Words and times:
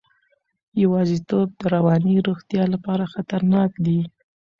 یوازیتوب 0.83 1.47
د 1.59 1.61
رواني 1.75 2.15
روغتیا 2.27 2.63
لپاره 2.73 3.11
خطرناک 3.13 3.71
دی. 3.85 3.99